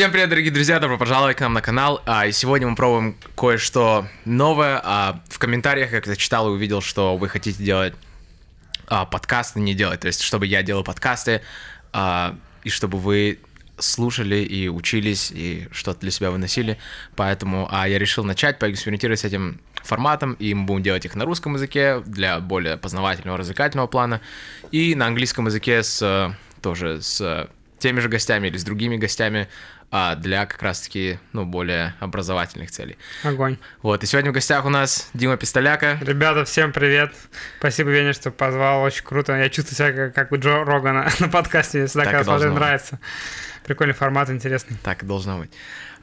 [0.00, 2.00] Всем привет, дорогие друзья, добро пожаловать к нам на канал.
[2.06, 4.80] А, и сегодня мы пробуем кое-что новое.
[4.82, 7.92] А, в комментариях я читал и увидел, что вы хотите делать
[8.86, 10.00] а, подкасты, не делать.
[10.00, 11.42] То есть, чтобы я делал подкасты,
[11.92, 12.34] а,
[12.64, 13.40] и чтобы вы
[13.78, 16.78] слушали и учились, и что-то для себя выносили.
[17.14, 21.26] Поэтому а, я решил начать, поэкспериментировать с этим форматом, и мы будем делать их на
[21.26, 24.22] русском языке для более познавательного, развлекательного плана,
[24.72, 29.48] и на английском языке с тоже с теми же гостями или с другими гостями
[29.90, 32.96] а для как раз-таки, ну, более образовательных целей.
[33.24, 33.58] Огонь.
[33.82, 35.98] Вот, и сегодня в гостях у нас Дима Пистоляка.
[36.00, 37.12] Ребята, всем привет.
[37.58, 39.36] Спасибо, Веня, что позвал, очень круто.
[39.36, 43.00] Я чувствую себя как, как у Джо Рогана на подкасте, мне всегда, когда смотрю, нравится.
[43.64, 44.76] Прикольный формат, интересный.
[44.84, 45.50] Так и должно быть.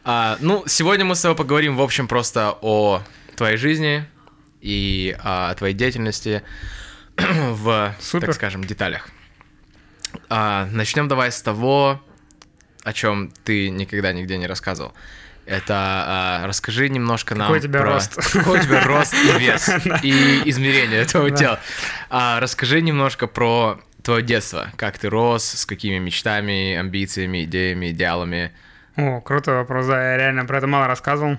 [0.04, 3.02] А, ну, сегодня мы с тобой поговорим, в общем, просто о
[3.38, 4.06] твоей жизни
[4.60, 6.44] и о твоей деятельности
[7.18, 8.28] в, Супер.
[8.28, 9.08] так скажем, деталях.
[10.30, 12.02] А, начнем давай с того,
[12.88, 14.94] о чем ты никогда нигде не рассказывал.
[15.46, 17.94] Это а, расскажи немножко нам какой у тебя про...
[17.96, 18.16] рост.
[18.34, 19.70] Какой у тебя рост и вес,
[20.04, 21.60] и измерение этого тела.
[22.10, 24.72] А, расскажи немножко про твое детство.
[24.78, 28.52] Как ты рос, с какими мечтами, амбициями, идеями, идеалами.
[28.96, 31.38] О, крутой вопрос, да, я реально про это мало рассказывал.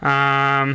[0.00, 0.66] А,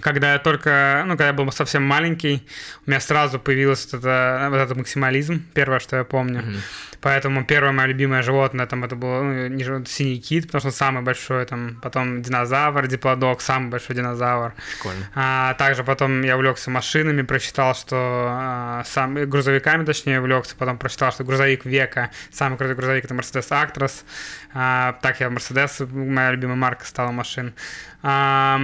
[0.00, 2.46] когда я только, ну, когда я был совсем маленький,
[2.86, 6.40] у меня сразу появился вот, это, вот этот максимализм, первое, что я помню.
[6.40, 6.56] Mm-hmm.
[7.00, 11.44] Поэтому первое мое любимое животное, там, это был ну, синий кит, потому что самый большой,
[11.46, 14.54] там, потом динозавр, диплодок, самый большой динозавр.
[14.74, 15.08] Прикольно.
[15.14, 21.12] А, также потом я увлекся машинами, прочитал, что а, сам, грузовиками, точнее, увлекся, потом прочитал,
[21.12, 24.04] что грузовик века, самый крутой грузовик, это Mercedes Actros.
[24.52, 27.54] А, так я Mercedes, моя любимая марка стала машин.
[28.02, 28.58] А,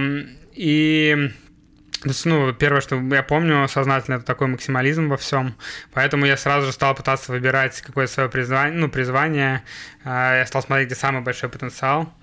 [0.55, 1.31] и
[2.25, 5.55] ну, первое, что я помню сознательно, это такой максимализм во всем.
[5.93, 9.63] Поэтому я сразу же стал пытаться выбирать какое-то свое призвание, ну, призвание.
[10.03, 12.13] А, я стал смотреть, где самый большой потенциал.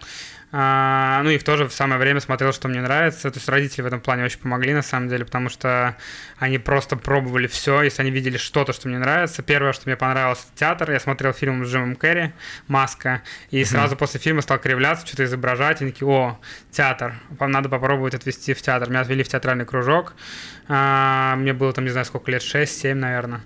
[0.53, 3.31] А, ну и в то же самое время смотрел, что мне нравится.
[3.31, 5.97] То есть родители в этом плане очень помогли, на самом деле, потому что
[6.39, 9.43] они просто пробовали все, если они видели что-то, что мне нравится.
[9.43, 10.91] Первое, что мне понравилось, театр.
[10.91, 12.33] Я смотрел фильм с Джимом Керри
[12.67, 13.65] «Маска», и mm-hmm.
[13.65, 16.39] сразу после фильма стал кривляться, что-то изображать, и такие, о,
[16.73, 18.89] театр, надо попробовать отвести в театр.
[18.91, 20.15] Меня отвели в театральный кружок,
[20.67, 23.43] а, мне было там, не знаю, сколько лет, 6-7, наверное.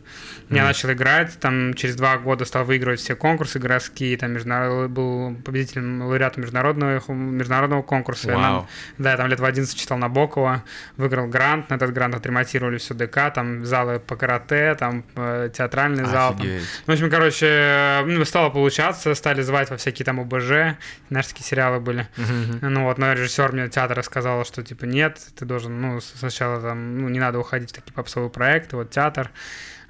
[0.49, 0.65] Я mm-hmm.
[0.65, 4.91] начал играть, там через два года стал выигрывать все конкурсы городские, там международ...
[4.91, 8.31] был победителем, лауреатом международного, международного конкурса.
[8.31, 8.41] Wow.
[8.41, 8.67] Нам...
[8.99, 10.65] Да, я там лет в 11 читал Набокова,
[10.97, 16.05] выиграл грант, на этот грант отремонтировали все ДК, там залы по карате, там э, театральный
[16.05, 16.37] зал.
[16.37, 16.47] Там.
[16.87, 20.77] В общем, короче, ну, стало получаться, стали звать во всякие там ОБЖ,
[21.11, 22.09] знаешь, такие сериалы были.
[22.17, 22.69] Mm-hmm.
[22.69, 26.99] Ну вот, но режиссер мне театра сказал, что типа нет, ты должен, ну, сначала там,
[26.99, 29.31] ну, не надо уходить в такие попсовые проекты, вот театр.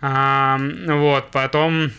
[0.01, 1.91] А, вот, потом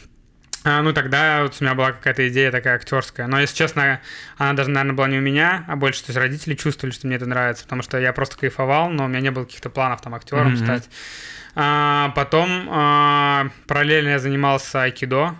[0.65, 3.27] а, ну, тогда вот у меня была какая-то идея такая актерская.
[3.27, 4.01] Но, если честно,
[4.37, 7.17] она даже, наверное, была не у меня, а больше, то есть родители чувствовали, что мне
[7.17, 10.15] это нравится, потому что я просто кайфовал, но у меня не было каких-то планов там
[10.15, 10.63] актером mm-hmm.
[10.63, 10.89] стать.
[11.53, 15.35] А, потом а, параллельно я занимался айкидо.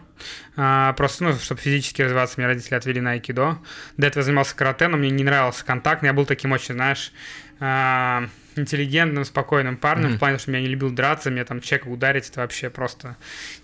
[0.57, 3.57] А, просто, ну, чтобы физически развиваться, меня родители отвели на айкидо.
[3.97, 6.03] До этого я занимался карате, но мне не нравился контакт.
[6.03, 7.11] Я был таким очень, знаешь,
[7.59, 10.16] а, интеллигентным, спокойным парнем, mm-hmm.
[10.16, 13.17] в плане, что я не любил драться, мне там человека ударить, это вообще просто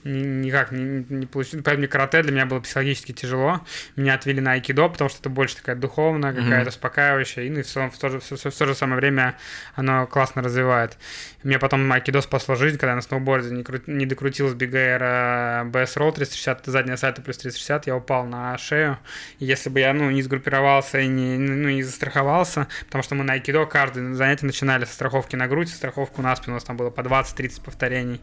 [0.03, 1.63] никак не, не получилось.
[1.63, 3.61] Поэтому карате для меня было психологически тяжело.
[3.95, 6.69] Меня отвели на айкидо, потому что это больше такая духовная, какая-то mm-hmm.
[6.69, 9.37] успокаивающая, и ну, и в, в, то же, в, в, то же самое время
[9.75, 10.97] оно классно развивает.
[11.43, 13.79] Мне потом айкидо спасло жизнь, когда я на сноуборде не, кру...
[13.87, 18.97] не докрутил с бигейра BS Roll 360, задняя сальто плюс 360, я упал на шею.
[19.39, 23.23] И если бы я, ну, не сгруппировался и не, ну, не застраховался, потому что мы
[23.23, 26.63] на айкидо каждое занятие начинали начинали со страховки на грудь, страховку на спину, у нас
[26.63, 28.21] там было по 20-30 повторений.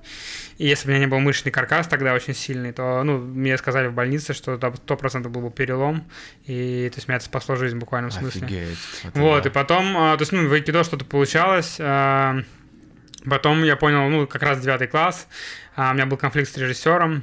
[0.58, 3.56] И если бы у меня не был мышечный каркас тогда очень сильный, то, ну, мне
[3.58, 6.04] сказали в больнице, что 100% был бы перелом,
[6.46, 8.46] и, то есть, меня это спасло жизнь в буквальном смысле.
[8.46, 8.78] Офигеть.
[9.14, 9.48] Вот, да.
[9.48, 12.42] и потом, а, то есть, ну, в айкидо что-то получалось, а,
[13.28, 15.28] потом я понял, ну, как раз девятый класс,
[15.76, 17.22] а, у меня был конфликт с режиссером,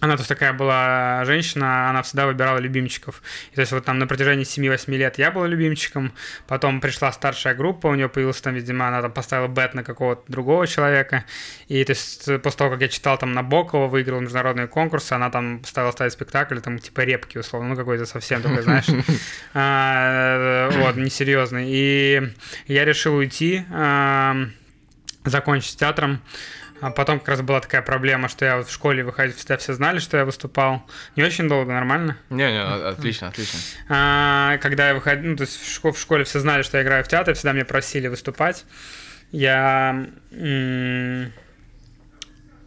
[0.00, 3.22] она то такая была женщина, она всегда выбирала любимчиков.
[3.52, 6.12] И, то есть вот там на протяжении 7-8 лет я был любимчиком,
[6.46, 10.22] потом пришла старшая группа, у нее появился там, видимо, она там поставила бет на какого-то
[10.30, 11.24] другого человека.
[11.68, 15.60] И то есть после того, как я читал там Набокова, выиграл международные конкурсы, она там
[15.60, 18.86] поставила ставить спектакль, там типа репки условно, ну какой-то совсем такой, знаешь,
[19.54, 21.66] а, вот, несерьезный.
[21.68, 22.32] И
[22.66, 23.64] я решил уйти,
[25.24, 26.20] закончить театром.
[26.84, 29.72] А потом как раз была такая проблема, что я вот в школе выходил, всегда все
[29.72, 30.86] знали, что я выступал.
[31.16, 32.18] Не очень долго, нормально?
[32.28, 33.58] Не-не, отлично, отлично.
[33.88, 37.08] А, когда я выходил, ну, то есть в школе, все знали, что я играю в
[37.08, 38.66] театре, всегда меня просили выступать.
[39.32, 40.04] Я...
[40.30, 41.32] М-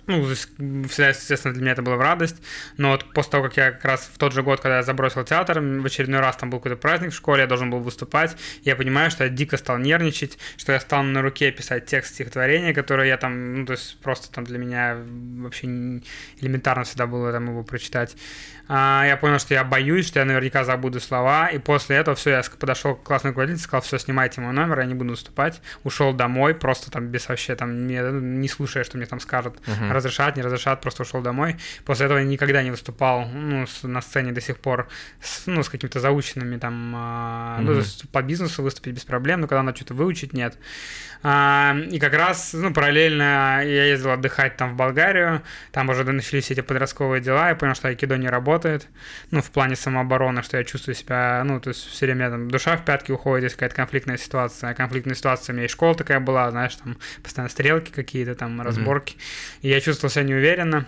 [0.07, 2.38] ну, естественно, для меня это была в радость,
[2.77, 5.24] но вот после того, как я как раз в тот же год, когда я забросил
[5.25, 8.75] театр, в очередной раз там был какой-то праздник в школе, я должен был выступать, я
[8.75, 13.07] понимаю, что я дико стал нервничать, что я стал на руке писать текст стихотворения, которое
[13.07, 14.98] я там, ну, то есть просто там для меня
[15.42, 15.68] вообще
[16.39, 18.15] элементарно всегда было там его прочитать.
[18.69, 22.31] А, я понял, что я боюсь, что я наверняка забуду слова, и после этого все,
[22.31, 26.13] я подошел к классной руководителю, сказал, все, снимайте мой номер, я не буду выступать, ушел
[26.13, 29.92] домой, просто там без вообще там, не, не слушая, что мне там скажут, uh-huh.
[29.97, 31.55] Разрешат, не разрешат, просто ушел домой.
[31.85, 34.88] После этого я никогда не выступал, ну, на сцене до сих пор,
[35.21, 37.61] с, ну, с какими-то заученными там, uh-huh.
[37.61, 40.57] ну, по бизнесу выступить без проблем, но когда надо что-то выучить, нет.
[41.24, 45.42] А, и как раз, ну, параллельно я ездил отдыхать там в Болгарию,
[45.72, 48.88] там уже начались эти подростковые дела, я понял, что айкидо не работает,
[49.31, 52.78] ну, в плане самообороны, что я чувствую себя, ну, то есть все время там душа
[52.78, 56.52] в пятки уходит, есть какая-то конфликтная ситуация, конфликтная ситуация у меня и школа такая была,
[56.52, 59.60] знаешь, там постоянно стрелки какие-то, там разборки, mm-hmm.
[59.62, 60.88] и я чувствовал себя неуверенно,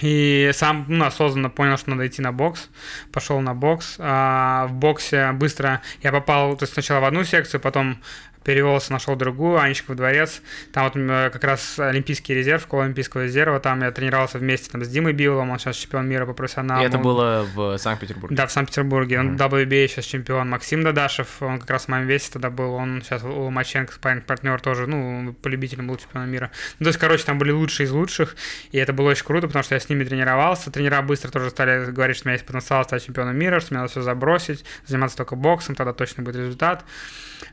[0.00, 2.68] и сам ну, осознанно понял, что надо идти на бокс.
[3.12, 3.96] Пошел на бокс.
[3.98, 8.00] А, в боксе быстро я попал то есть сначала в одну секцию, потом
[8.44, 10.42] перевелся, нашел другую, Анечка в дворец.
[10.72, 10.94] Там вот
[11.32, 13.60] как раз Олимпийский резерв, школа Олимпийского резерва.
[13.60, 16.82] Там я тренировался вместе там, с Димой Биловым, он сейчас чемпион мира по профессионалу.
[16.82, 18.36] И это было в Санкт-Петербурге?
[18.36, 19.16] Да, в Санкт-Петербурге.
[19.16, 19.20] Mm-hmm.
[19.20, 20.48] Он WBA сейчас чемпион.
[20.48, 22.74] Максим Дадашев, он как раз в моем весе тогда был.
[22.74, 26.50] Он сейчас у Ломаченко, спарринг партнер тоже, ну, по любителям был чемпионом мира.
[26.78, 28.36] Ну, то есть, короче, там были лучшие из лучших.
[28.72, 30.70] И это было очень круто, потому что я с ними тренировался.
[30.70, 33.80] Тренера быстро тоже стали говорить, что у меня есть потенциал стать чемпионом мира, что мне
[33.80, 36.84] надо все забросить, заниматься только боксом, тогда точно будет результат.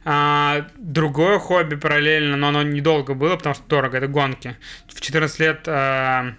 [0.04, 4.56] А, другое хобби параллельно, но оно недолго было, потому что дорого, это гонки.
[4.88, 6.36] В 14 лет а,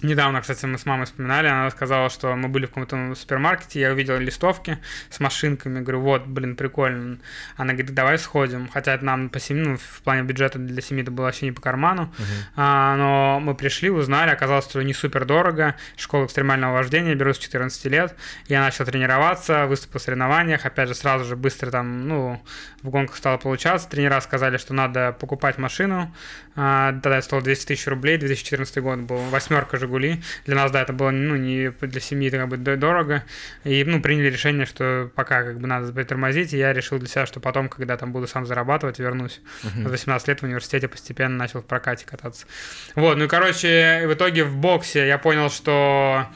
[0.00, 3.90] Недавно, кстати, мы с мамой вспоминали, она сказала, что мы были в каком-то супермаркете, я
[3.90, 4.78] увидел листовки
[5.10, 7.18] с машинками, говорю, вот, блин, прикольно.
[7.56, 11.02] Она говорит, давай сходим, хотя это нам по семье, ну, в плане бюджета для семьи
[11.02, 12.24] это было вообще не по карману, uh-huh.
[12.54, 17.38] а, но мы пришли, узнали, оказалось, что не супер дорого, школа экстремального вождения, беру с
[17.38, 18.14] 14 лет,
[18.46, 22.40] я начал тренироваться, выступил в соревнованиях, опять же, сразу же быстро там, ну,
[22.82, 26.14] в гонках стало получаться, тренера сказали, что надо покупать машину,
[26.54, 30.20] а, тогда это стоило 200 тысяч рублей, 2014 год был, восьмерка же Жигули.
[30.44, 33.24] Для нас, да, это было, ну, не для семьи это как бы дорого.
[33.64, 37.26] И, ну, приняли решение, что пока как бы надо притормозить, и я решил для себя,
[37.26, 39.40] что потом, когда там буду сам зарабатывать, вернусь.
[39.62, 39.88] Uh-huh.
[39.88, 42.46] В 18 лет в университете постепенно начал в прокате кататься.
[42.94, 46.26] Вот, ну и, короче, в итоге в боксе я понял, что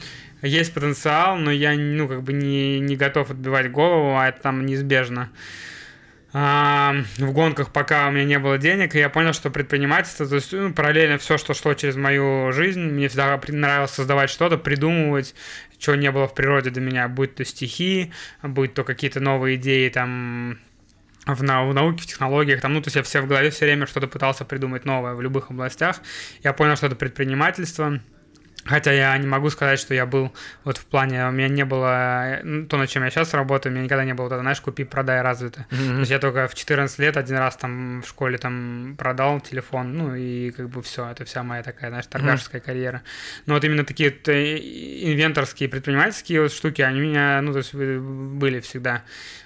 [0.41, 4.65] есть потенциал, но я, ну, как бы не, не готов отбивать голову, а это там
[4.65, 5.29] неизбежно
[6.33, 10.51] в гонках, пока у меня не было денег, и я понял, что предпринимательство, то есть
[10.51, 15.35] ну, параллельно все, что шло через мою жизнь, мне всегда нравилось создавать что-то, придумывать,
[15.77, 19.89] чего не было в природе до меня, будь то стихи, будь то какие-то новые идеи
[19.89, 20.57] там
[21.27, 23.65] в, нау- в науке, в технологиях, там, ну, то есть я все в голове все
[23.65, 26.01] время что-то пытался придумать новое в любых областях.
[26.43, 27.99] Я понял, что это предпринимательство,
[28.65, 30.33] Хотя я не могу сказать, что я был
[30.63, 33.75] вот в плане, у меня не было, ну, то, над чем я сейчас работаю, у
[33.75, 35.65] меня никогда не было, вот знаешь, купи, продай, развито.
[35.69, 35.93] Mm-hmm.
[35.93, 39.97] То есть я только в 14 лет один раз там в школе там продал телефон,
[39.97, 42.65] ну и как бы все, это вся моя такая, знаешь, торгашеская mm-hmm.
[42.65, 43.01] карьера.
[43.45, 47.57] Но вот именно такие вот э, инвенторские, предпринимательские вот штуки, они у меня, ну, то
[47.57, 49.03] есть были всегда.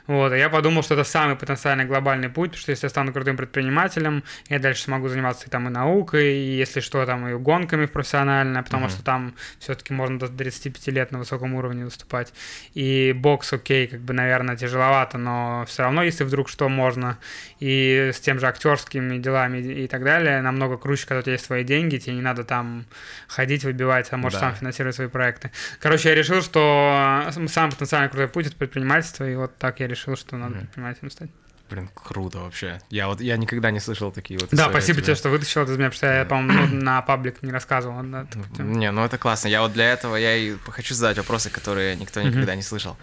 [0.08, 3.12] Вот, и я подумал, что это самый потенциальный глобальный путь, потому что если я стану
[3.12, 7.34] крутым предпринимателем, я дальше смогу заниматься и там и наукой, и если что, там и
[7.34, 8.90] гонками профессионально, потому mm-hmm.
[8.90, 12.34] что там все-таки можно до 35 лет на высоком уровне выступать.
[12.74, 17.18] И бокс, окей, как бы, наверное, тяжеловато, но все равно, если вдруг что, можно.
[17.60, 21.46] И с тем же актерскими делами и так далее, намного круче, когда у тебя есть
[21.46, 22.86] свои деньги, тебе не надо там
[23.28, 24.48] ходить, выбивать, а можешь да.
[24.48, 25.52] сам финансировать свои проекты.
[25.80, 30.08] Короче, я решил, что самый потенциально крутой путь— это предпринимательство, и вот так я решил
[30.08, 31.30] решил, что надо предпринимателем стать.
[31.70, 32.82] Блин, круто вообще.
[32.90, 34.50] Я вот я никогда не слышал такие вот.
[34.52, 37.42] Да, спасибо тебе, что вытащил это из меня, потому что я, по-моему, ну, на паблик
[37.44, 38.02] не рассказывал.
[38.04, 38.26] Да,
[38.60, 39.50] не, ну это классно.
[39.50, 42.98] Я вот для этого я и хочу задать вопросы, которые никто никогда не слышал.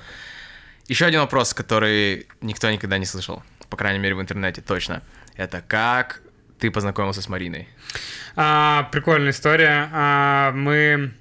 [0.87, 5.03] Еще один вопрос, который никто никогда не слышал, по крайней мере в интернете точно.
[5.35, 6.21] Это как
[6.59, 7.69] ты познакомился с Мариной?
[8.37, 9.89] А, прикольная история.
[9.93, 11.13] А, мы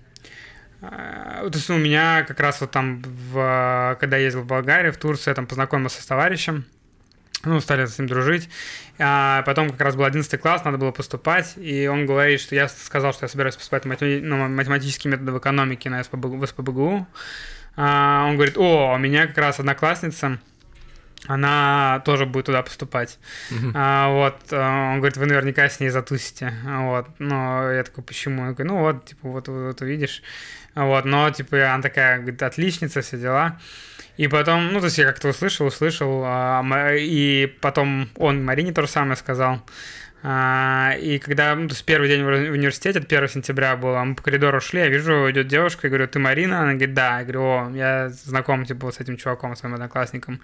[0.84, 4.92] а, то есть у меня как раз вот там, в, когда я ездил в Болгарию,
[4.92, 6.66] в Турцию, я там познакомился с товарищем,
[7.46, 8.50] ну, стали с ним дружить.
[9.00, 12.68] А потом как раз был 11 класс, надо было поступать, и он говорит, что я
[12.68, 17.08] сказал, что я собираюсь поступать на ну, математические методы в экономике на СПБ, в СПБГУ.
[17.76, 20.40] А он говорит, о, у меня как раз одноклассница,
[21.28, 23.18] она тоже будет туда поступать.
[23.50, 23.72] Uh-huh.
[23.74, 26.54] А, вот, а, он говорит, вы наверняка с ней затусите.
[26.64, 28.48] Вот, но я такой, почему?
[28.48, 30.22] Я говорю, ну вот, типа, вот, вот, вот увидишь.
[30.76, 33.60] Вот, но, типа, она такая, говорит, отличница, все дела.
[34.18, 38.82] И потом, ну, то есть я как-то услышал, услышал, а, и потом он Марине то
[38.82, 39.62] же самое сказал.
[40.26, 44.24] А, и когда, ну, то есть первый день в университете, 1 сентября было, мы по
[44.24, 46.62] коридору шли, я вижу, идет девушка, я говорю, ты Марина?
[46.62, 47.20] Она говорит, да.
[47.20, 50.40] Я говорю, о, я знаком, типа, с этим чуваком, своим одноклассником.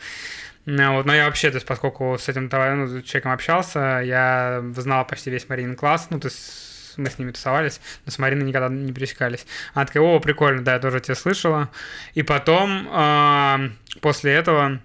[0.66, 5.08] Ну, вот, но я вообще, то есть, поскольку с этим ну, человеком общался, я знал
[5.08, 8.68] почти весь Марин класс, ну, то есть мы с ними тусовались, но с Мариной никогда
[8.68, 9.46] не пересекались.
[9.74, 11.70] Она такая, о, прикольно, да, я тоже тебя слышала.
[12.14, 13.70] И потом, э,
[14.02, 14.82] после этого,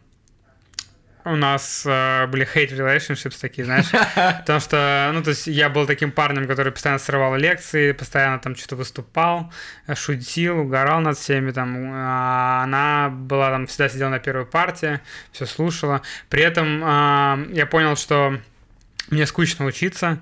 [1.25, 3.91] у нас э, были hate relationships такие, знаешь,
[4.41, 8.55] потому что, ну, то есть я был таким парнем, который постоянно срывал лекции, постоянно там
[8.55, 9.53] что-то выступал,
[9.95, 15.01] шутил, угорал над всеми, там, а она была там, всегда сидела на первой партии,
[15.33, 18.39] все слушала, при этом э, я понял, что
[19.11, 20.19] мне скучно учиться,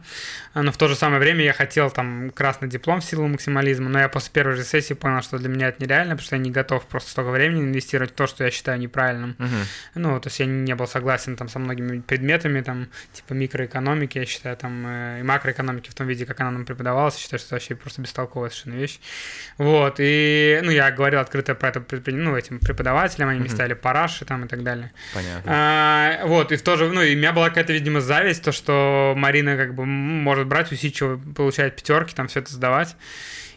[0.54, 3.98] но в то же самое время я хотел там красный диплом в силу максимализма, но
[4.00, 6.50] я после первой же сессии понял, что для меня это нереально, потому что я не
[6.50, 9.36] готов просто столько времени инвестировать в то, что я считаю неправильным.
[9.38, 9.64] Uh-huh.
[9.94, 14.26] Ну, то есть я не был согласен там со многими предметами, там, типа микроэкономики, я
[14.26, 17.46] считаю, там, э, и макроэкономики в том виде, как она нам преподавалась, я считаю, что
[17.46, 18.98] это вообще просто бестолковая совершенно вещь.
[19.58, 23.42] Вот, и, ну, я говорил открыто про это, ну, этим преподавателям, они uh-huh.
[23.42, 24.90] мне ставили параши там и так далее.
[25.14, 25.42] Понятно.
[25.46, 28.52] А, вот, и в то же, ну, и у меня была какая-то, видимо, зависть, то,
[28.52, 28.71] что
[29.16, 32.96] Марина как бы может брать, усидчиво получать пятерки, там все это сдавать.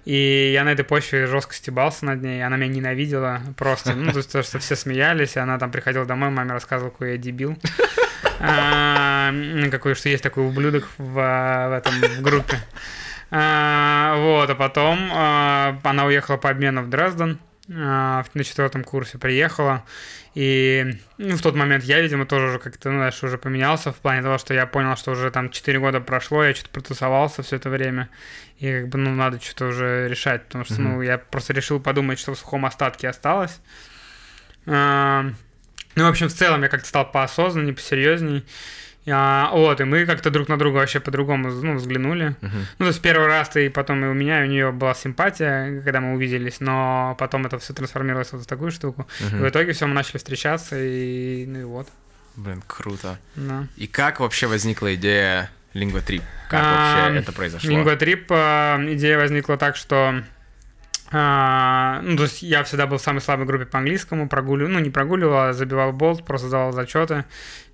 [0.05, 4.17] И я на этой почве жестко стебался над ней, она меня ненавидела просто, ну, то
[4.19, 7.57] есть, что все смеялись, и она там приходила домой, маме рассказывала, какой я дебил.
[8.39, 9.33] А,
[9.71, 12.57] какой, что есть такой ублюдок в, в этом в группе.
[13.31, 19.83] А, вот, а потом а, она уехала по обмену в Дрезден, на четвертом курсе приехала,
[20.35, 23.95] и ну, в тот момент я, видимо, тоже уже как-то, ну, знаешь, уже поменялся в
[23.95, 27.55] плане того, что я понял, что уже там 4 года прошло, я что-то протусовался все
[27.55, 28.09] это время,
[28.59, 30.77] и как бы, ну, надо что-то уже решать, потому что, mm-hmm.
[30.77, 33.59] ну, я просто решил подумать, что в сухом остатке осталось.
[34.67, 35.25] А,
[35.95, 38.45] ну, в общем, в целом я как-то стал поосознаннее, посерьезней.
[39.07, 42.35] А, вот, и мы как-то друг на друга вообще по-другому ну, взглянули.
[42.41, 42.49] Uh-huh.
[42.79, 45.81] Ну, то есть первый раз и потом и у меня, и у нее была симпатия,
[45.83, 49.07] когда мы увиделись, но потом это все трансформировалось вот в такую штуку.
[49.19, 49.39] Uh-huh.
[49.39, 51.87] И в итоге все, мы начали встречаться, и ну и вот.
[52.35, 53.17] Блин, круто.
[53.35, 53.67] Да.
[53.77, 56.23] И как вообще возникла идея Trip?
[56.49, 57.69] Как а, вообще это произошло?
[57.69, 60.23] Trip, а, идея возникла так, что
[61.11, 64.79] а, ну, то есть я всегда был в самой слабой группе по английскому, прогуливал, ну,
[64.79, 67.25] не прогуливал, а забивал болт, просто сдавал зачеты.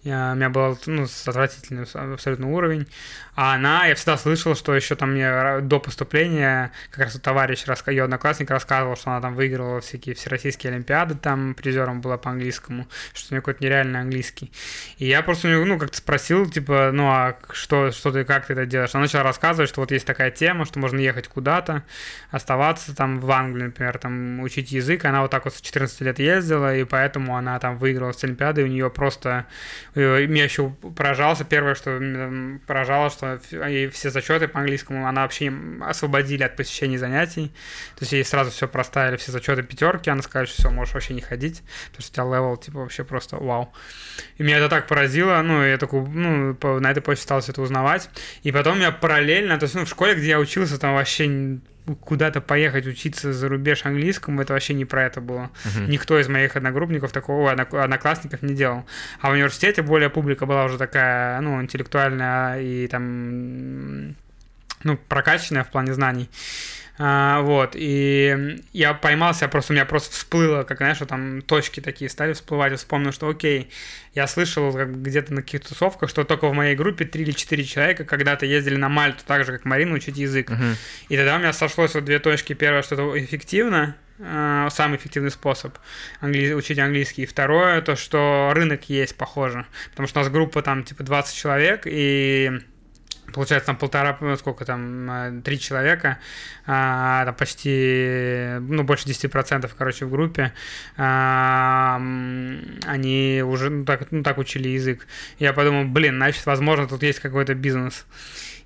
[0.03, 2.87] Я, у меня был ну, отвратительный абсолютно уровень.
[3.35, 8.03] А она, я всегда слышал, что еще там мне до поступления, как раз товарищ, ее
[8.03, 13.27] одноклассник рассказывал, что она там выиграла всякие всероссийские олимпиады, там призером была по английскому, что
[13.29, 14.51] у нее какой-то нереальный английский.
[14.97, 18.47] И я просто у нее, ну, как-то спросил, типа, ну, а что, что ты, как
[18.47, 18.93] ты это делаешь?
[18.93, 21.83] Она начала рассказывать, что вот есть такая тема, что можно ехать куда-то,
[22.31, 25.05] оставаться там в Англии, например, там учить язык.
[25.05, 28.61] Она вот так вот с 14 лет ездила, и поэтому она там выиграла с олимпиады,
[28.61, 29.45] и у нее просто
[29.95, 31.99] меня еще поражался, первое, что
[32.65, 37.47] поражало, что и все зачеты по английскому она вообще освободили от посещения занятий.
[37.95, 41.13] То есть ей сразу все проставили, все зачеты пятерки, она сказала, что все, можешь вообще
[41.13, 43.73] не ходить, потому что у тебя level, типа, вообще просто вау.
[44.37, 47.61] И меня это так поразило, ну, я такой, ну, на этой почте стал все это
[47.61, 48.09] узнавать.
[48.43, 51.59] И потом я параллельно, то есть, ну, в школе, где я учился, там вообще
[51.99, 55.49] куда-то поехать учиться за рубеж английскому, это вообще не про это было.
[55.63, 55.87] Uh-huh.
[55.87, 58.85] Никто из моих одногруппников такого, одноклассников не делал.
[59.19, 64.15] А в университете более публика была уже такая, ну, интеллектуальная и там,
[64.83, 66.29] ну, прокачанная в плане знаний.
[67.03, 71.79] А, вот, и я поймался, просто у меня просто всплыло, как, знаешь, вот там точки
[71.79, 73.71] такие стали всплывать, и вспомнил, что окей,
[74.13, 77.63] я слышал как где-то на каких-то тусовках, что только в моей группе три или четыре
[77.63, 80.51] человека когда-то ездили на Мальту, так же, как Марина, учить язык.
[80.51, 80.75] Uh-huh.
[81.09, 82.53] И тогда у меня сошлось вот две точки.
[82.53, 85.75] Первое, что это эффективно, э, самый эффективный способ
[86.19, 86.53] англи...
[86.53, 87.23] учить английский.
[87.23, 89.65] И второе, то, что рынок есть, похоже.
[89.89, 92.61] Потому что у нас группа там типа 20 человек, и
[93.31, 96.19] получается там полтора, ну, сколько там, э, три человека,
[96.65, 100.53] а, почти, ну, больше 10%, короче, в группе,
[100.97, 102.01] а,
[102.85, 105.07] они уже, ну так, ну, так учили язык.
[105.39, 108.05] Я подумал, блин, значит, возможно, тут есть какой-то бизнес.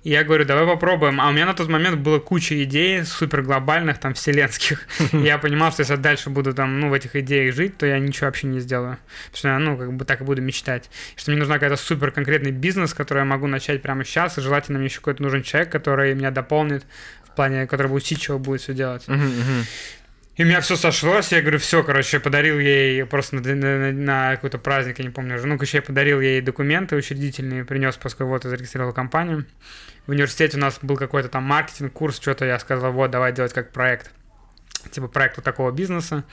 [0.02, 1.20] И я говорю, давай попробуем.
[1.20, 4.86] А у меня на тот момент было куча идей супер глобальных, там, вселенских.
[5.12, 7.98] Я понимал, что если я дальше буду там, ну, в этих идеях жить, то я
[7.98, 8.98] ничего вообще не сделаю.
[9.26, 10.90] Потому что я, ну, как бы так и буду мечтать.
[11.16, 14.38] Что мне нужна какая-то супер конкретный бизнес, который я могу начать прямо сейчас.
[14.38, 16.84] И желательно мне еще какой-то нужен человек, который меня дополнит
[17.24, 19.04] в плане, который бы усидчиво будет все делать.
[20.36, 24.34] И у меня все сошлось, я говорю, все, короче, подарил ей просто на, на, на
[24.34, 25.46] какой-то праздник, я не помню уже.
[25.46, 29.46] Ну, короче, я подарил ей документы учредительные, принес, поскольку вот я зарегистрировал компанию.
[30.06, 33.54] В университете у нас был какой-то там маркетинг, курс, что-то я сказал, вот, давай делать
[33.54, 34.10] как проект.
[34.90, 36.24] Типа проект вот такого бизнеса.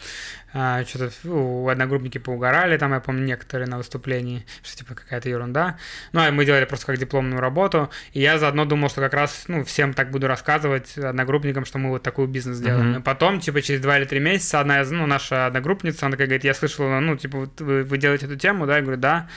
[0.55, 5.77] А, что-то у одногруппники поугорали, там, я помню, некоторые на выступлении, что типа какая-то ерунда.
[6.12, 9.45] Ну, а мы делали просто как дипломную работу, и я заодно думал, что как раз,
[9.48, 12.93] ну, всем так буду рассказывать одногруппникам, что мы вот такой бизнес делаем.
[12.93, 13.00] Mm-hmm.
[13.00, 16.27] И потом, типа, через два или три месяца одна из, ну, наша одногруппница, она такая
[16.27, 18.75] говорит, я слышала, ну, типа, вот вы, вы делаете эту тему, да?
[18.75, 19.27] Я говорю, да.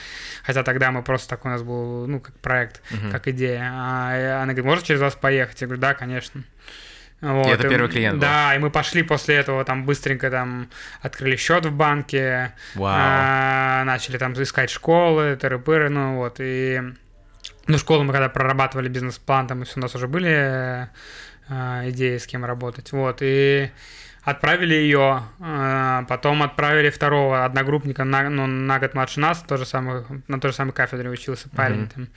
[0.43, 3.11] Хотя тогда мы просто так у нас был, ну, как проект, mm-hmm.
[3.11, 3.71] как идея.
[3.73, 5.59] А она говорит, можно через вас поехать?
[5.61, 6.43] Я говорю, да, конечно.
[7.19, 8.55] Вот, и это и, первый клиент Да, был.
[8.55, 10.69] и мы пошли после этого там быстренько там
[11.01, 16.81] открыли счет в банке, а, начали там искать школы, тыры-пыры, ну вот, и...
[17.65, 20.89] Ну, школу мы когда прорабатывали бизнес-план, там у нас уже были
[21.49, 23.69] идеи, с кем работать, вот, и
[24.27, 30.03] отправили ее, а, потом отправили второго одногруппника на, ну, на год младше нас, тоже самый,
[30.27, 31.83] на той же самой кафедре учился парень.
[31.83, 31.93] Mm-hmm.
[31.93, 32.07] Там.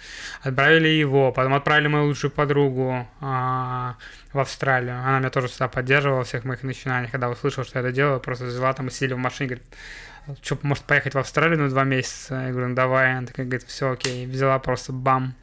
[0.42, 3.94] Отправили его, потом отправили мою лучшую подругу а,
[4.32, 4.98] в Австралию.
[4.98, 7.12] Она меня тоже всегда поддерживала во всех моих начинаниях.
[7.12, 9.66] Когда услышала, что я это делаю, просто взяла там и сидели в машине, говорит,
[10.42, 12.42] что, может, поехать в Австралию на два месяца?
[12.46, 13.12] Я говорю, ну давай.
[13.18, 14.26] Она такая говорит, все окей.
[14.26, 15.36] Взяла просто бам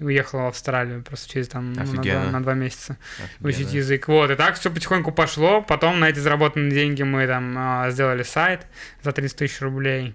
[0.00, 3.48] уехала в Австралию просто через там ну, на, два, на два месяца Офигенно.
[3.48, 4.08] учить язык.
[4.08, 5.62] Вот, и так все потихоньку пошло.
[5.62, 8.66] Потом на эти заработанные деньги мы там а, сделали сайт
[9.02, 10.14] за 30 тысяч рублей.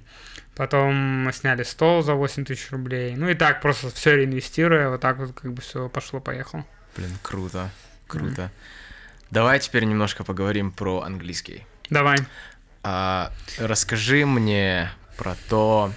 [0.55, 3.15] Потом сняли стол за 8 тысяч рублей.
[3.15, 6.65] Ну и так просто все реинвестируя, вот так вот как бы все пошло-поехало.
[6.95, 7.69] Блин, круто,
[8.07, 8.41] круто.
[8.41, 8.49] Mm.
[9.31, 11.65] Давай теперь немножко поговорим про английский.
[11.89, 12.17] Давай.
[12.83, 15.93] А, расскажи мне про то,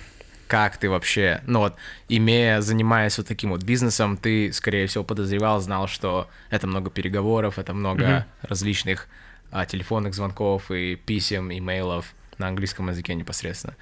[0.46, 1.76] как ты вообще, ну вот,
[2.08, 7.58] имея, занимаясь вот таким вот бизнесом, ты, скорее всего, подозревал, знал, что это много переговоров,
[7.58, 8.24] это много mm-hmm.
[8.42, 9.08] различных
[9.50, 13.76] а, телефонных звонков и писем, имейлов на английском языке непосредственно.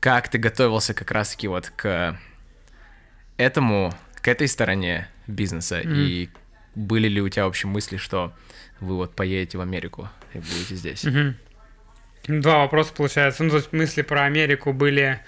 [0.00, 2.18] Как ты готовился как раз-таки вот к
[3.36, 5.96] этому, к этой стороне бизнеса, mm-hmm.
[5.96, 6.30] и
[6.74, 8.32] были ли у тебя вообще мысли, что
[8.80, 11.04] вы вот поедете в Америку и будете здесь?
[11.04, 11.34] Mm-hmm.
[12.28, 13.42] Два вопроса получается.
[13.42, 15.20] Ну, то есть мысли про Америку были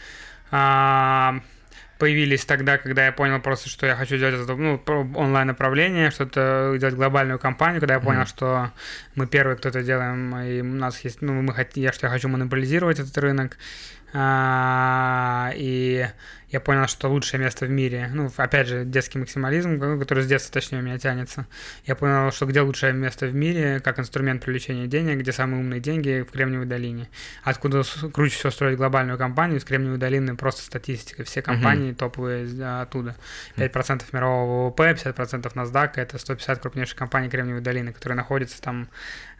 [2.01, 4.83] появились тогда, когда я понял просто, что я хочу делать это, ну,
[5.15, 8.27] онлайн-направление, что-то делать глобальную компанию, когда я понял, mm-hmm.
[8.27, 8.73] что
[9.15, 12.29] мы первые кто-то делаем, и у нас есть, ну, мы хотим, я, что я хочу
[12.29, 13.59] монополизировать этот рынок,
[14.15, 16.07] а, и
[16.51, 20.53] я понял, что лучшее место в мире, ну, опять же, детский максимализм, который с детства,
[20.53, 21.47] точнее, у меня тянется.
[21.87, 25.81] Я понял, что где лучшее место в мире, как инструмент привлечения денег, где самые умные
[25.81, 27.09] деньги в Кремниевой долине.
[27.45, 27.83] Откуда
[28.13, 31.23] круче всего строить глобальную компанию, из Кремниевой долины просто статистика.
[31.23, 31.97] Все компании uh-huh.
[31.97, 33.15] топовые оттуда.
[33.57, 38.89] 5% мирового ВВП, 50% NASDAQ, это 150 крупнейших компаний Кремниевой долины, которые находятся там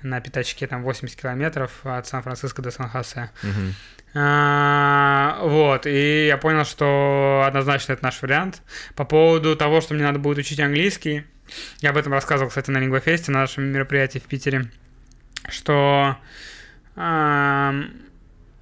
[0.03, 3.31] на пятачке там 80 километров от Сан-Франциско до Сан-Хосе.
[3.43, 3.73] Uh-huh.
[4.13, 7.00] А, вот, и я понял, что
[7.47, 8.63] однозначно это наш вариант.
[8.95, 11.25] По поводу того, что мне надо будет учить английский,
[11.81, 14.71] я об этом рассказывал, кстати, на Лингвофесте, на нашем мероприятии в Питере,
[15.49, 16.17] что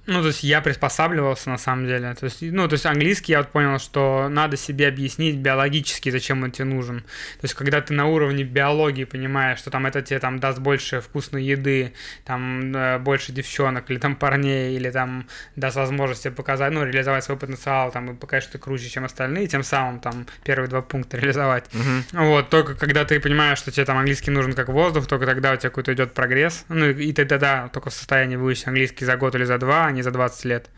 [0.09, 2.13] ну, то есть я приспосабливался на самом деле.
[2.15, 6.43] То есть, ну, то есть английский я вот понял, что надо себе объяснить биологически, зачем
[6.43, 7.01] он тебе нужен.
[7.01, 11.01] То есть, когда ты на уровне биологии понимаешь, что там это тебе там даст больше
[11.01, 11.93] вкусной еды,
[12.25, 17.23] там э, больше девчонок, или там парней, или там даст возможность тебе показать, ну, реализовать
[17.23, 20.81] свой потенциал, там, и показать, что ты круче, чем остальные, тем самым там первые два
[20.81, 21.65] пункта реализовать.
[21.71, 22.25] Uh-huh.
[22.25, 25.55] Вот, только когда ты понимаешь, что тебе там английский нужен как воздух, только тогда у
[25.55, 26.65] тебя какой-то идет прогресс.
[26.69, 29.91] Ну, и ты тогда только в состоянии выучить английский за год или за два, а
[29.91, 30.69] не за 20 лет.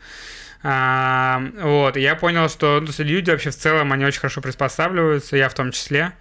[0.62, 5.36] А, вот, и я понял, что ну, люди вообще в целом, они очень хорошо приспосабливаются,
[5.36, 6.12] я в том числе.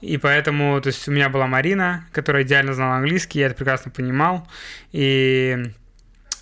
[0.00, 3.90] И поэтому, то есть у меня была Марина, которая идеально знала английский, я это прекрасно
[3.90, 4.46] понимал.
[4.92, 5.72] И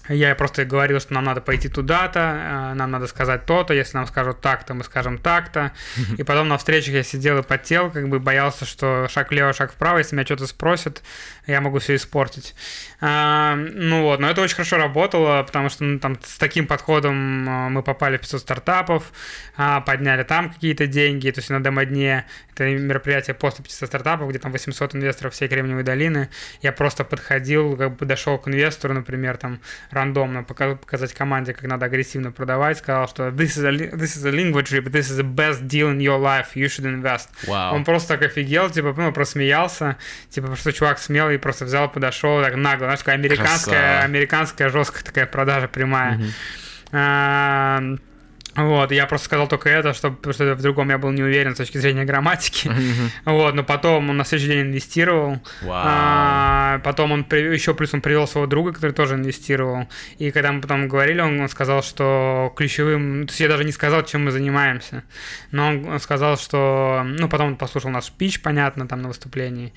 [0.09, 4.07] я просто говорил, что нам надо пойти туда-то, э, нам надо сказать то-то, если нам
[4.07, 5.73] скажут так-то, мы скажем так-то.
[6.19, 9.73] И потом на встречах я сидел и потел, как бы боялся, что шаг влево, шаг
[9.73, 11.03] вправо, если меня что-то спросят,
[11.47, 12.55] я могу все испортить.
[13.01, 17.49] А, ну вот, но это очень хорошо работало, потому что ну, там с таким подходом
[17.49, 19.12] э, мы попали в 500 стартапов,
[19.57, 24.38] а, подняли там какие-то деньги, то есть на демо-дне, это мероприятие после 500 стартапов, где
[24.38, 26.29] там 800 инвесторов всей Кремниевой долины,
[26.61, 29.61] я просто подходил, как бы дошел к инвестору, например, там
[29.94, 34.33] рандомно показать команде, как надо агрессивно продавать, сказал, что this is a, this is a
[34.33, 37.28] language trip, this is the best deal in your life, you should invest.
[37.46, 37.74] Wow.
[37.74, 39.96] Он просто так офигел, типа, ну, просто смеялся,
[40.28, 44.04] типа, что чувак смелый, просто взял, подошел, так нагло, знаешь, такая американская, Красава.
[44.04, 46.20] американская жесткая такая продажа прямая.
[46.90, 48.00] Mm-hmm.
[48.57, 51.59] Вот, я просто сказал только это, чтобы, что в другом я был не уверен с
[51.59, 52.71] точки зрения грамматики.
[53.25, 55.40] Вот, но потом он на следующий день инвестировал.
[55.62, 55.83] Вау.
[55.87, 59.88] А, потом он еще плюс он привел своего друга, который тоже инвестировал.
[60.19, 63.27] И когда мы потом говорили, он, он сказал, что ключевым...
[63.27, 65.03] То есть я даже не сказал, чем мы занимаемся.
[65.51, 67.03] Но он, он сказал, что...
[67.05, 69.73] Ну, потом он послушал наш пич, понятно, там на выступлении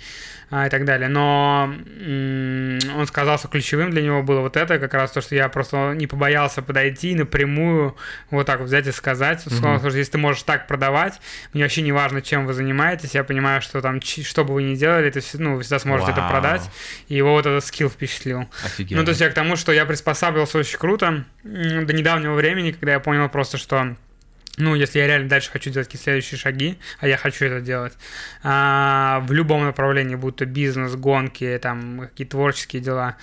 [0.52, 1.10] а, и так далее.
[1.10, 5.36] Но м, он сказал, что ключевым для него было вот это, как раз то, что
[5.36, 7.96] я просто не побоялся подойти напрямую,
[8.30, 9.42] вот так вот взять и сказать.
[9.42, 11.20] Сказал, что если ты можешь так продавать,
[11.54, 14.76] мне вообще не важно, чем вы занимаетесь, я понимаю, что там, что бы вы ни
[14.76, 16.32] делали, ты, ну, вы всегда сможете это Вау.
[16.32, 16.70] продать.
[17.08, 18.48] И его вот этот скилл впечатлил.
[18.64, 19.02] Офигенно.
[19.02, 22.94] Ну, то есть я к тому, что я приспосабливался очень круто до недавнего времени, когда
[22.94, 23.96] я понял просто, что
[24.58, 27.94] ну, если я реально дальше хочу делать какие-то следующие шаги, а я хочу это делать,
[28.44, 33.18] а, в любом направлении, будь то бизнес, гонки, там, какие-то творческие дела,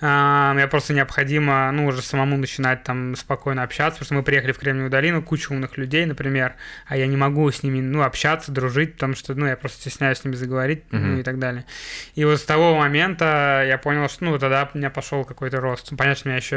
[0.00, 4.52] а, мне просто необходимо, ну, уже самому начинать там спокойно общаться, потому что мы приехали
[4.52, 6.54] в Кремниевую долину, куча умных людей, например,
[6.86, 10.18] а я не могу с ними, ну, общаться, дружить, потому что, ну, я просто стесняюсь
[10.18, 11.18] с ними заговорить, ну, Мгм.
[11.20, 11.64] и так далее.
[12.14, 15.90] И вот с того момента я понял, что, ну, тогда у меня пошел какой-то рост.
[15.96, 16.56] Понятно, что у меня еще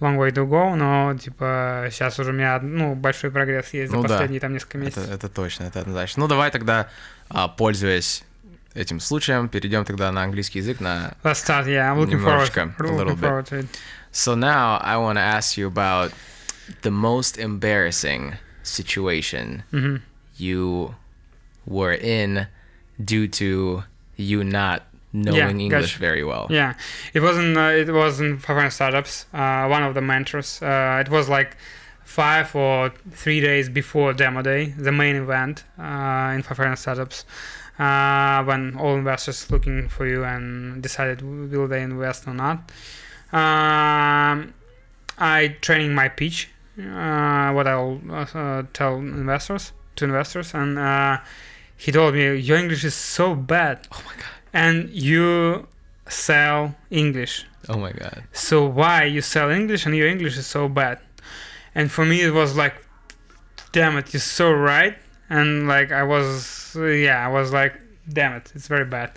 [0.00, 3.96] long way to go, но, типа, сейчас уже у меня, ну, большой прогресс есть за
[3.96, 4.08] Ну да.
[4.08, 5.10] последние там несколько Это, месяцев.
[5.10, 6.20] это точно, это однозначно.
[6.22, 6.88] Ну, давай тогда,
[7.28, 8.22] а, пользуясь
[8.74, 13.16] этим случаем, перейдем тогда на английский язык, на Let's start, yeah, I'm looking forward, looking
[13.18, 13.66] forward to it.
[14.12, 16.12] So now I want to ask you about
[16.82, 20.02] the most embarrassing situation Мгм.
[20.38, 20.94] you
[21.66, 22.46] were in
[23.02, 23.82] due to
[24.16, 25.98] you not knowing Yeah, English gotcha.
[26.00, 26.46] very well.
[26.50, 26.74] Yeah,
[27.14, 27.56] it wasn't.
[27.56, 29.26] Uh, it was in Five Startups.
[29.32, 30.60] Uh, one of the mentors.
[30.62, 31.56] Uh, it was like
[32.10, 37.24] five or three days before demo day, the main event uh, in Five Startups.
[37.78, 42.58] Uh, when all investors looking for you and decided will they invest or not.
[43.32, 44.52] Um,
[45.18, 51.18] I training my pitch, uh, what I'll uh, tell investors to investors, and uh,
[51.76, 54.34] he told me your English is so bad Oh my god.
[54.52, 55.66] and you
[56.08, 57.46] sell English.
[57.68, 58.24] Oh my god.
[58.32, 60.98] So why you sell English and your English is so bad?
[61.74, 62.74] And for me it was like,
[63.72, 64.96] damn it, you're so right.
[65.28, 67.74] And like I was, yeah, I was like,
[68.12, 69.10] damn it, it's very bad.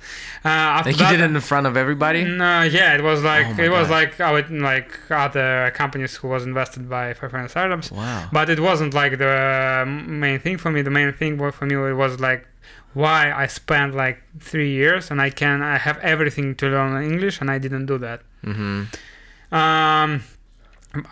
[0.46, 2.24] Uh, after Like you that- did it in front of everybody?
[2.24, 3.94] no, yeah, it was like Oh it was God.
[4.00, 7.92] like our like other companies who was invested by Five Hundred Startups.
[7.92, 8.30] Wow.
[8.32, 10.84] But it wasn't like the main thing for me.
[10.84, 12.48] The main thing for me it was like
[12.94, 17.42] why I spent like three years and I can I have everything to learn English
[17.42, 18.22] and I didn't do that.
[18.46, 19.56] Mm-hmm.
[19.56, 20.24] Um,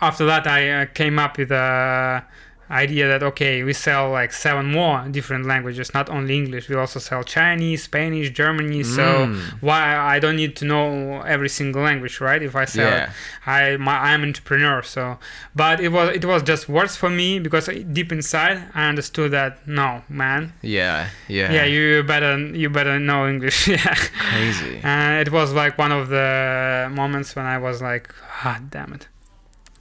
[0.00, 2.24] after that, I uh, came up with a
[2.70, 6.70] idea that okay, we sell like seven more different languages, not only English.
[6.70, 8.82] We also sell Chinese, Spanish, Germany.
[8.82, 9.36] So Mm.
[9.60, 12.42] why I don't need to know every single language, right?
[12.42, 13.04] If I sell Yeah.
[13.04, 13.10] it,
[13.46, 14.82] I my, I'm entrepreneur.
[14.82, 15.18] So,
[15.54, 19.68] but it was it was just words for me because deep inside I understood that
[19.68, 21.08] no, man, Yeah.
[21.28, 21.52] Yeah.
[21.52, 23.94] yeah, you better you better know English, yeah.
[24.30, 24.80] Crazy.
[24.82, 28.08] And it was like one of the moments when I was like,
[28.44, 29.08] ah, damn it.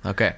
[0.05, 0.35] Okay.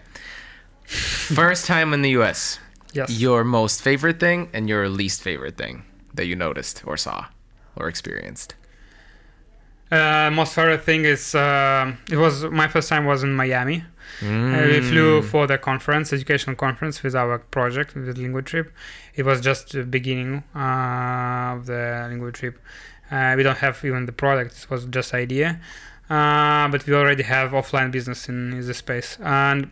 [0.85, 2.59] First time in the US.
[2.93, 3.09] Yes.
[3.09, 7.25] Your most favorite thing and your least favorite thing that you noticed or saw
[7.75, 8.55] or experienced.
[9.91, 13.83] Uh, most favorite thing is uh, it was my first time was in Miami.
[14.21, 14.25] Uh,
[14.71, 15.25] we flew Mm.
[15.25, 18.71] for the conference, educational conference, with our project with Lingua Trip.
[19.15, 22.59] It was just the beginning uh, of the Lingua Trip.
[23.11, 25.59] Uh, we don't have even the product; it was just idea.
[26.09, 29.69] Uh, but we already have offline business in, in the space, and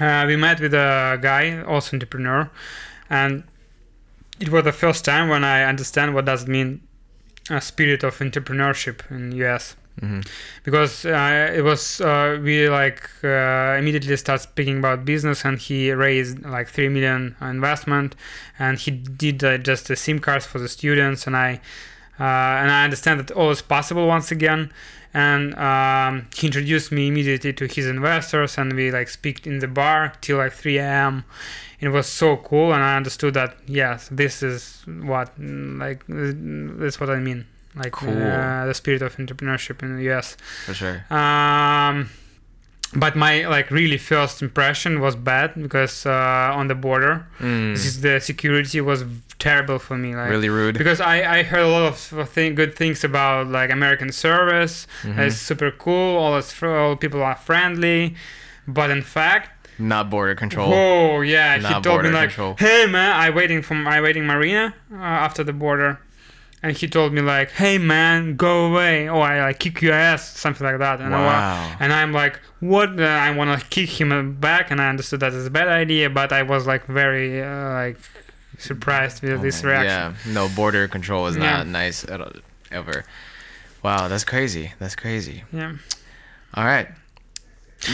[0.00, 2.50] uh, we met with a guy, also entrepreneur,
[3.10, 3.44] and
[4.40, 6.80] it was the first time when I understand what does it mean,
[7.50, 10.26] a spirit of entrepreneurship in US Mhm.
[10.64, 15.92] because uh, it was uh, we like uh, immediately start speaking about business and he
[15.92, 18.16] raised like 3 million investment
[18.58, 21.60] and he did uh, just the sim cards for the students and i
[22.18, 24.72] and i understand that all is possible once again
[25.16, 29.68] and um, he introduced me immediately to his investors and we like speak in the
[29.68, 31.24] bar till like 3 a.m
[31.80, 36.32] it was so cool and i understood that yes this is what like uh,
[36.80, 37.46] that's what i mean
[37.76, 38.08] like Cool.
[38.10, 41.04] uh, the spirit of entrepreneurship in the us For sure.
[41.10, 42.08] um,
[42.96, 47.74] but my like really first impression was bad because uh, on the border, Mm.
[47.74, 49.04] this the security was
[49.38, 50.14] terrible for me.
[50.14, 50.78] Like Really rude.
[50.78, 54.86] because I, I heard a lot of thing, good things about like American service.
[55.02, 55.18] Mhm.
[55.18, 56.16] It's super cool.
[56.18, 58.14] All, it's, all people are friendly,
[58.66, 60.72] but in fact, Not border control.
[60.72, 62.54] Oh yeah, he told me like, control.
[62.58, 65.98] "Hey man, I waiting from I waiting Marina uh, after the border,
[66.64, 70.38] and he told me like, "Hey man, go away," or I like kick your ass,
[70.38, 70.98] something like that.
[70.98, 71.28] And, wow.
[71.28, 75.20] I, and I'm like, "What?" Uh, I want to kick him back, and I understood
[75.20, 77.98] that is a bad idea, but I was like very uh, like
[78.56, 80.16] surprised with oh this reaction.
[80.26, 81.70] Yeah, no border control is not yeah.
[81.70, 82.32] nice at all,
[82.72, 83.04] ever.
[83.82, 84.72] Wow, that's crazy.
[84.78, 85.44] That's crazy.
[85.52, 85.74] Yeah.
[86.54, 86.88] All right.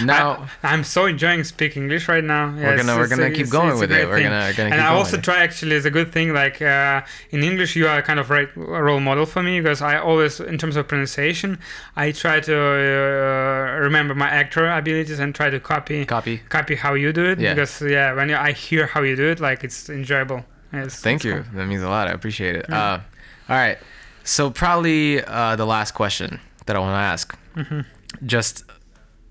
[0.04, 2.54] Now I, am so enjoying speaking English right now.
[2.56, 4.06] Yeah, we're gonna we're gonna keep going with it.
[4.08, 6.32] We're gonna, gonna and I also try actually it's a good thing.
[6.32, 9.82] Like uh, in English, you are kind of right, a role model for me because
[9.82, 11.58] I always, in terms of pronunciation,
[11.96, 16.94] I try to uh, remember my actor abilities and try to copy copy copy how
[16.94, 17.40] you do it.
[17.40, 17.54] Yeah.
[17.54, 20.44] Because yeah, when I hear how you do it, like it's enjoyable.
[20.72, 21.42] It's, Thank you.
[21.42, 21.44] Cool.
[21.54, 22.06] That means a lot.
[22.06, 22.66] I appreciate it.
[22.68, 22.80] Yeah.
[22.80, 23.00] Uh,
[23.48, 23.78] all right.
[24.22, 27.38] So probably uh, the last question that I want to ask.
[27.56, 27.80] Mm-hmm.
[28.26, 28.64] Just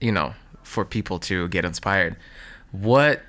[0.02, 0.34] you know
[0.70, 2.16] for people to get inspired.
[2.72, 3.22] What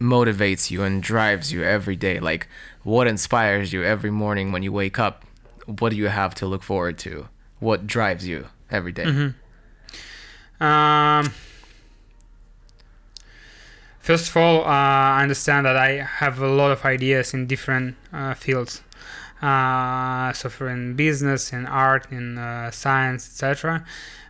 [0.00, 2.18] motivates you and drives you every day?
[2.18, 2.48] Like,
[2.82, 5.24] what inspires you every morning when you wake up?
[5.66, 7.28] What do you have to look forward to?
[7.60, 9.04] What drives you every day?
[9.04, 10.62] Mm-hmm.
[10.62, 11.32] Um,
[14.00, 17.94] first of all, uh, I understand that I have a lot of ideas in different
[18.12, 18.82] uh, fields.
[19.40, 23.84] Uh, so, for in business, in art, in uh, science, etc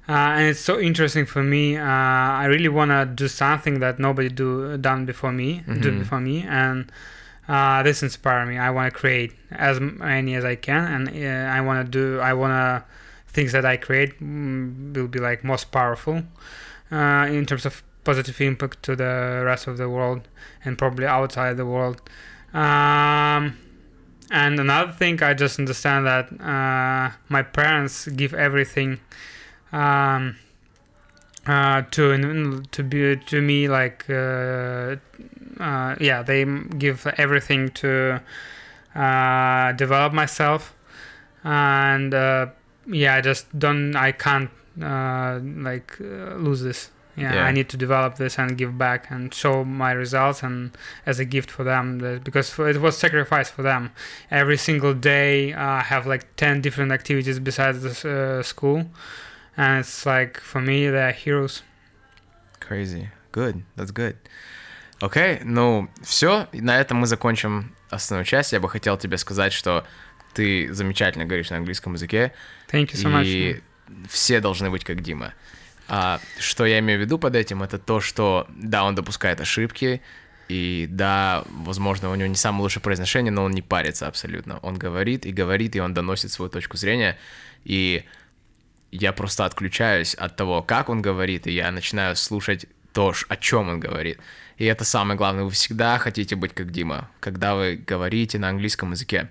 [0.08, 1.76] uh, and it's so interesting for me.
[1.76, 5.80] Uh, I really want to do something that nobody do done before me, mm-hmm.
[5.80, 6.90] do before me, and
[7.48, 8.58] uh, this inspire me.
[8.58, 12.20] I want to create as many as I can, and uh, I want to do.
[12.20, 12.84] I want to
[13.36, 16.22] things that I create mm, will be like most powerful
[16.90, 20.22] uh, in terms of positive impact to the rest of the world
[20.64, 22.00] and probably outside the world.
[22.54, 23.58] Um,
[24.30, 29.00] and another thing, I just understand that uh, my parents give everything
[29.72, 30.36] um,
[31.46, 34.96] uh, to to be to me like uh,
[35.60, 36.44] uh, yeah they
[36.78, 38.20] give everything to
[38.94, 40.74] uh, develop myself.
[41.44, 42.46] And uh,
[42.86, 44.50] yeah I just don't I can't
[44.82, 46.90] uh, like lose this.
[47.18, 50.76] Yeah, yeah, I need to develop this and give back and show my results and
[51.06, 52.20] as a gift for them.
[52.22, 53.92] Because it was sacrifice for them.
[54.30, 58.84] Every single day I have like ten different activities besides the school,
[59.56, 61.62] and it's like for me they're heroes.
[62.60, 63.08] Crazy.
[63.32, 63.62] Good.
[63.76, 64.16] That's good.
[65.00, 68.52] Окей, okay, ну все, на этом мы закончим основную часть.
[68.52, 69.86] Я бы хотел тебе сказать, что
[70.34, 72.32] ты замечательно говоришь на английском языке.
[72.70, 73.24] Thank you so much.
[73.26, 73.62] И
[74.08, 75.34] все должны быть как Дима.
[75.88, 80.02] А, что я имею в виду под этим, это то, что да, он допускает ошибки,
[80.48, 84.58] и да, возможно, у него не самое лучшее произношение, но он не парится абсолютно.
[84.58, 87.18] Он говорит и говорит, и он доносит свою точку зрения.
[87.64, 88.04] И
[88.90, 93.68] я просто отключаюсь от того, как он говорит, и я начинаю слушать то, о чем
[93.68, 94.18] он говорит.
[94.56, 95.44] И это самое главное.
[95.44, 99.30] Вы всегда хотите быть как Дима, когда вы говорите на английском языке.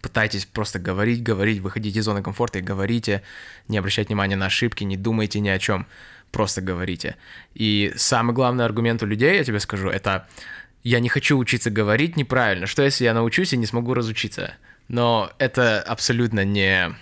[0.00, 3.22] Пытайтесь просто говорить, говорить, выходите из зоны комфорта и говорите,
[3.68, 5.86] не обращайте внимания на ошибки, не думайте ни о чем,
[6.32, 7.16] просто говорите.
[7.54, 10.26] И самый главный аргумент у людей, я тебе скажу, это
[10.82, 12.66] я не хочу учиться говорить неправильно.
[12.66, 14.54] Что если я научусь и не смогу разучиться?
[14.88, 16.94] Но это абсолютно не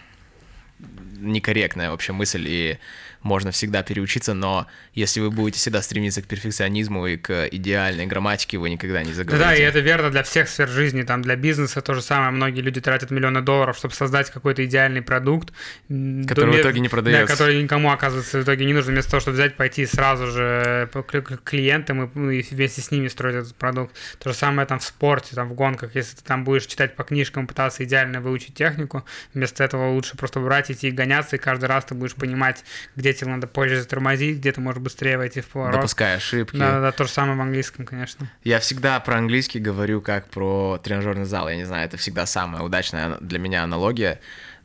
[1.25, 2.79] некорректная вообще мысль, и
[3.25, 8.59] можно всегда переучиться, но если вы будете всегда стремиться к перфекционизму и к идеальной грамматике,
[8.59, 9.45] вы никогда не заговорите.
[9.45, 12.61] Да, и это верно для всех сфер жизни, там для бизнеса то же самое, многие
[12.61, 15.53] люди тратят миллионы долларов, чтобы создать какой-то идеальный продукт,
[15.89, 17.27] который в итоге не продается.
[17.27, 20.91] Да, который никому оказывается в итоге не нужен, вместо того, чтобы взять, пойти сразу же
[20.93, 23.97] к клиентам ну, и вместе с ними строить этот продукт.
[24.19, 27.05] То же самое там в спорте, там в гонках, если ты там будешь читать по
[27.05, 31.67] книжкам, пытаться идеально выучить технику, вместо этого лучше просто брать, идти и гоняться, и каждый
[31.67, 32.65] раз ты будешь понимать,
[32.97, 35.77] где тебе надо позже затормозить, где-то можешь быстрее войти в поворот.
[35.77, 36.57] Допуская ошибки.
[36.57, 38.31] Да, да, то же самое в английском, конечно.
[38.43, 41.49] Я всегда про английский говорю как про тренажерный зал.
[41.49, 44.21] Я не знаю, это всегда самая удачная для меня аналогия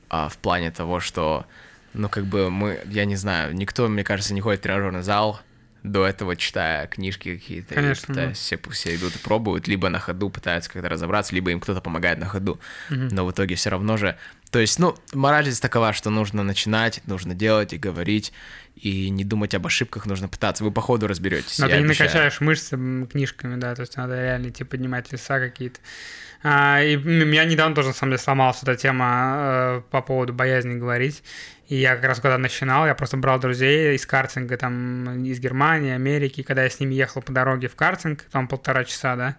[0.09, 1.45] а, в плане того, что,
[1.93, 5.39] ну, как бы мы, я не знаю, никто, мне кажется, не ходит в тренажерный зал,
[5.83, 8.33] до этого читая книжки какие-то, Конечно, да.
[8.33, 12.19] все, все идут и пробуют, либо на ходу пытаются как-то разобраться, либо им кто-то помогает
[12.19, 12.59] на ходу.
[12.89, 13.09] Угу.
[13.11, 14.17] Но в итоге все равно же.
[14.51, 18.33] То есть, ну, мораль здесь такова, что нужно начинать, нужно делать и говорить,
[18.75, 20.63] и не думать об ошибках, нужно пытаться.
[20.63, 21.59] Вы по ходу разберетесь.
[21.59, 22.09] Но ты не обещаю.
[22.09, 25.79] накачаешь мышцы книжками, да, то есть надо реально идти поднимать веса какие-то.
[26.41, 30.75] А, и меня недавно тоже, на самом деле, сломалась эта тема э, по поводу боязни
[30.75, 31.21] говорить.
[31.67, 35.91] И я как раз когда начинал, я просто брал друзей из картинга, там, из Германии,
[35.91, 36.41] Америки.
[36.41, 39.35] Когда я с ними ехал по дороге в картинг, там полтора часа, да,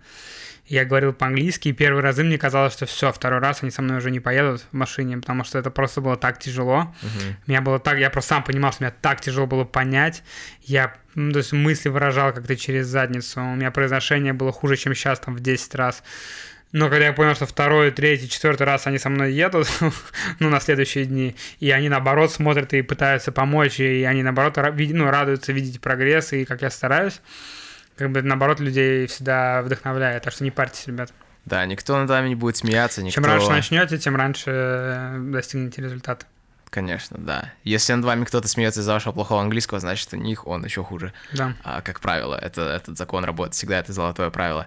[0.71, 3.99] я говорил по-английски, и первые разы мне казалось, что все, второй раз они со мной
[3.99, 6.95] уже не поедут в машине, потому что это просто было так тяжело.
[7.03, 7.35] Uh-huh.
[7.49, 10.23] Меня было так, я просто сам понимал, что мне так тяжело было понять.
[10.63, 13.41] Я, ну, то есть мысли выражал как-то через задницу.
[13.41, 16.05] У меня произношение было хуже, чем сейчас, там, в 10 раз.
[16.71, 19.69] Но когда я понял, что второй, третий, четвертый раз они со мной едут,
[20.39, 25.11] ну, на следующие дни, и они, наоборот, смотрят и пытаются помочь, и они, наоборот, ну,
[25.11, 27.21] радуются видеть прогресс, и как я стараюсь,
[28.01, 30.23] как бы, наоборот, людей всегда вдохновляет.
[30.23, 31.13] Так что не парьтесь, ребят.
[31.45, 33.21] Да, никто над вами не будет смеяться, никто...
[33.21, 36.25] Чем раньше начнете, тем раньше э, достигнете результата.
[36.71, 37.53] Конечно, да.
[37.63, 41.13] Если над вами кто-то смеется из-за вашего плохого английского, значит, у них он еще хуже.
[41.35, 41.53] Да.
[41.63, 44.67] А, как правило, это, этот закон работает всегда, это золотое правило.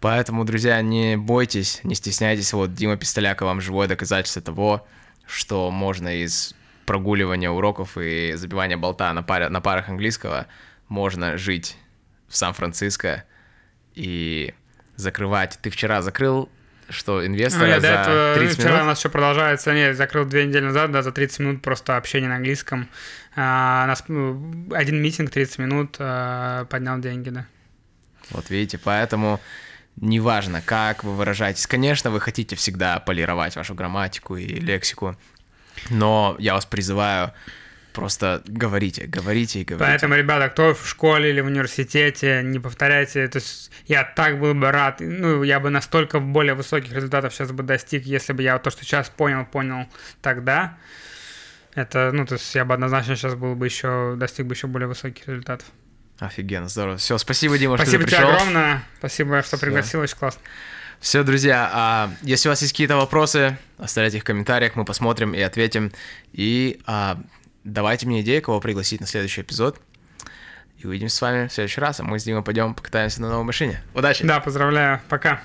[0.00, 2.52] Поэтому, друзья, не бойтесь, не стесняйтесь.
[2.52, 4.88] Вот Дима Пистоляка вам живое доказательство того,
[5.24, 10.46] что можно из прогуливания уроков и забивания болта на, паре, на парах английского
[10.88, 11.76] можно жить
[12.32, 13.24] в Сан-Франциско
[13.94, 14.54] и
[14.96, 15.58] закрывать.
[15.60, 16.48] Ты вчера закрыл
[16.88, 18.82] что инвесторы ну, за этого, 30 вчера минут?
[18.82, 22.28] у нас еще продолжается, нет, закрыл две недели назад, да, за 30 минут просто общение
[22.28, 22.88] на английском.
[23.34, 27.46] А, нас, ну, один митинг 30 минут а, поднял деньги, да.
[28.30, 29.40] Вот видите, поэтому
[29.96, 31.66] неважно, как вы выражаетесь.
[31.66, 35.16] Конечно, вы хотите всегда полировать вашу грамматику и лексику,
[35.88, 37.32] но я вас призываю
[37.92, 39.90] Просто говорите, говорите и говорите.
[39.90, 43.28] Поэтому, ребята, кто в школе или в университете, не повторяйте.
[43.28, 47.52] То есть я так был бы рад, ну, я бы настолько более высоких результатов сейчас
[47.52, 49.86] бы достиг, если бы я то, что сейчас понял, понял
[50.22, 50.78] тогда.
[51.74, 54.88] Это, ну, то есть я бы однозначно сейчас был бы еще, достиг бы еще более
[54.88, 55.66] высоких результатов.
[56.18, 56.96] Офигенно, здорово.
[56.96, 58.28] Все, спасибо, Дима, спасибо что ты пришел.
[58.28, 58.82] Спасибо тебе огромное.
[58.98, 60.40] Спасибо, что пригласил, очень классно.
[61.00, 65.34] Все, друзья, а если у вас есть какие-то вопросы, оставляйте их в комментариях, мы посмотрим
[65.34, 65.90] и ответим.
[66.32, 67.20] И а,
[67.64, 69.80] давайте мне идею, кого пригласить на следующий эпизод.
[70.78, 73.44] И увидимся с вами в следующий раз, а мы с Димой пойдем покатаемся на новой
[73.44, 73.82] машине.
[73.94, 74.26] Удачи!
[74.26, 75.42] Да, поздравляю, пока!